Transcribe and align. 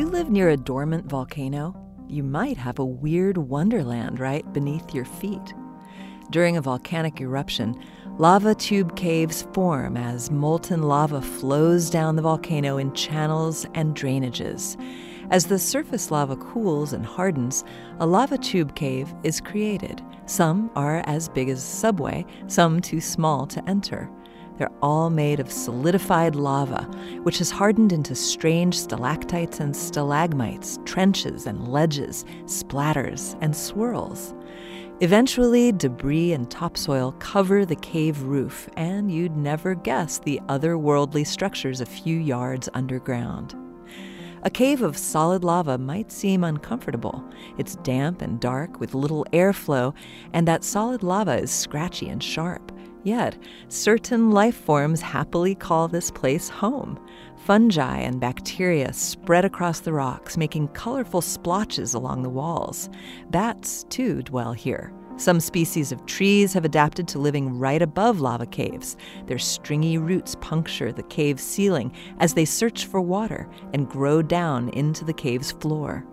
live 0.00 0.30
near 0.30 0.48
a 0.48 0.56
dormant 0.56 1.04
volcano, 1.04 1.76
you 2.08 2.22
might 2.22 2.56
have 2.56 2.78
a 2.78 2.84
weird 2.84 3.36
wonderland 3.36 4.18
right 4.18 4.50
beneath 4.54 4.94
your 4.94 5.04
feet. 5.04 5.52
During 6.30 6.56
a 6.56 6.62
volcanic 6.62 7.20
eruption, 7.20 7.78
lava 8.16 8.54
tube 8.54 8.96
caves 8.96 9.46
form 9.52 9.98
as 9.98 10.30
molten 10.30 10.82
lava 10.82 11.20
flows 11.20 11.90
down 11.90 12.16
the 12.16 12.22
volcano 12.22 12.78
in 12.78 12.94
channels 12.94 13.66
and 13.74 13.94
drainages. 13.94 14.80
As 15.30 15.44
the 15.44 15.58
surface 15.58 16.10
lava 16.10 16.36
cools 16.36 16.94
and 16.94 17.04
hardens, 17.04 17.62
a 18.00 18.06
lava 18.06 18.38
tube 18.38 18.74
cave 18.74 19.12
is 19.24 19.42
created. 19.42 20.00
Some 20.24 20.70
are 20.74 21.02
as 21.06 21.28
big 21.28 21.50
as 21.50 21.58
a 21.58 21.66
subway, 21.66 22.24
some 22.46 22.80
too 22.80 23.02
small 23.02 23.46
to 23.48 23.68
enter. 23.68 24.10
They're 24.58 24.70
all 24.82 25.10
made 25.10 25.40
of 25.40 25.50
solidified 25.50 26.34
lava, 26.34 26.84
which 27.22 27.38
has 27.38 27.50
hardened 27.50 27.92
into 27.92 28.14
strange 28.14 28.78
stalactites 28.78 29.60
and 29.60 29.74
stalagmites, 29.74 30.78
trenches 30.84 31.46
and 31.46 31.68
ledges, 31.68 32.24
splatters 32.44 33.36
and 33.40 33.56
swirls. 33.56 34.34
Eventually, 35.00 35.72
debris 35.72 36.32
and 36.32 36.48
topsoil 36.50 37.12
cover 37.18 37.64
the 37.64 37.76
cave 37.76 38.22
roof, 38.22 38.68
and 38.76 39.10
you'd 39.10 39.36
never 39.36 39.74
guess 39.74 40.18
the 40.18 40.40
otherworldly 40.48 41.26
structures 41.26 41.80
a 41.80 41.86
few 41.86 42.18
yards 42.18 42.68
underground. 42.74 43.56
A 44.44 44.50
cave 44.50 44.82
of 44.82 44.96
solid 44.96 45.44
lava 45.44 45.78
might 45.78 46.12
seem 46.12 46.44
uncomfortable. 46.44 47.24
It's 47.58 47.76
damp 47.76 48.22
and 48.22 48.40
dark 48.40 48.80
with 48.80 48.94
little 48.94 49.24
airflow, 49.32 49.94
and 50.32 50.46
that 50.48 50.64
solid 50.64 51.02
lava 51.02 51.36
is 51.36 51.50
scratchy 51.50 52.08
and 52.08 52.22
sharp. 52.22 52.72
Yet, 53.04 53.36
certain 53.68 54.30
life 54.30 54.56
forms 54.56 55.00
happily 55.00 55.54
call 55.54 55.88
this 55.88 56.10
place 56.10 56.48
home. 56.48 56.98
Fungi 57.36 57.98
and 57.98 58.20
bacteria 58.20 58.92
spread 58.92 59.44
across 59.44 59.80
the 59.80 59.92
rocks, 59.92 60.36
making 60.36 60.68
colorful 60.68 61.20
splotches 61.20 61.94
along 61.94 62.22
the 62.22 62.30
walls. 62.30 62.88
Bats, 63.30 63.84
too, 63.88 64.22
dwell 64.22 64.52
here. 64.52 64.92
Some 65.16 65.40
species 65.40 65.92
of 65.92 66.06
trees 66.06 66.52
have 66.54 66.64
adapted 66.64 67.06
to 67.08 67.18
living 67.18 67.58
right 67.58 67.82
above 67.82 68.20
lava 68.20 68.46
caves. 68.46 68.96
Their 69.26 69.38
stringy 69.38 69.98
roots 69.98 70.36
puncture 70.40 70.92
the 70.92 71.02
cave's 71.04 71.42
ceiling 71.42 71.92
as 72.18 72.34
they 72.34 72.44
search 72.44 72.86
for 72.86 73.00
water 73.00 73.48
and 73.74 73.88
grow 73.88 74.22
down 74.22 74.68
into 74.70 75.04
the 75.04 75.12
cave's 75.12 75.52
floor. 75.52 76.06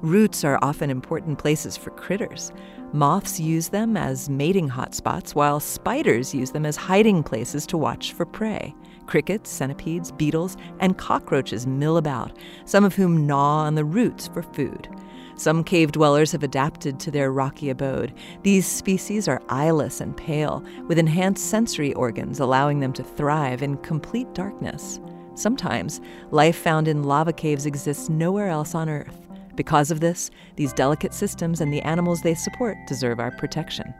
Roots 0.00 0.44
are 0.44 0.58
often 0.62 0.90
important 0.90 1.38
places 1.38 1.76
for 1.76 1.90
critters. 1.90 2.52
Moths 2.92 3.38
use 3.38 3.68
them 3.68 3.96
as 3.96 4.28
mating 4.28 4.68
hotspots, 4.68 5.34
while 5.34 5.60
spiders 5.60 6.34
use 6.34 6.50
them 6.50 6.66
as 6.66 6.76
hiding 6.76 7.22
places 7.22 7.66
to 7.66 7.78
watch 7.78 8.12
for 8.12 8.26
prey. 8.26 8.74
Crickets, 9.06 9.50
centipedes, 9.50 10.12
beetles, 10.12 10.56
and 10.80 10.98
cockroaches 10.98 11.66
mill 11.66 11.96
about, 11.96 12.36
some 12.64 12.84
of 12.84 12.94
whom 12.94 13.26
gnaw 13.26 13.64
on 13.64 13.74
the 13.74 13.84
roots 13.84 14.28
for 14.28 14.42
food. 14.42 14.88
Some 15.36 15.64
cave 15.64 15.92
dwellers 15.92 16.32
have 16.32 16.42
adapted 16.42 17.00
to 17.00 17.10
their 17.10 17.32
rocky 17.32 17.70
abode. 17.70 18.12
These 18.42 18.66
species 18.66 19.26
are 19.26 19.40
eyeless 19.48 20.00
and 20.00 20.14
pale, 20.16 20.62
with 20.86 20.98
enhanced 20.98 21.48
sensory 21.48 21.94
organs 21.94 22.40
allowing 22.40 22.80
them 22.80 22.92
to 22.92 23.02
thrive 23.02 23.62
in 23.62 23.78
complete 23.78 24.32
darkness. 24.34 25.00
Sometimes, 25.34 26.00
life 26.30 26.56
found 26.56 26.88
in 26.88 27.04
lava 27.04 27.32
caves 27.32 27.64
exists 27.64 28.10
nowhere 28.10 28.48
else 28.48 28.74
on 28.74 28.90
Earth. 28.90 29.29
Because 29.60 29.90
of 29.90 30.00
this, 30.00 30.30
these 30.56 30.72
delicate 30.72 31.12
systems 31.12 31.60
and 31.60 31.70
the 31.70 31.82
animals 31.82 32.22
they 32.22 32.34
support 32.34 32.78
deserve 32.86 33.20
our 33.20 33.30
protection. 33.30 33.92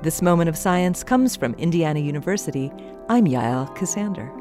This 0.00 0.22
moment 0.22 0.48
of 0.48 0.56
science 0.56 1.02
comes 1.02 1.34
from 1.34 1.54
Indiana 1.54 1.98
University. 1.98 2.70
I'm 3.08 3.24
Yael 3.24 3.66
Ksander. 3.76 4.37